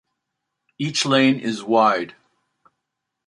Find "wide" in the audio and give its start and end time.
1.61-2.15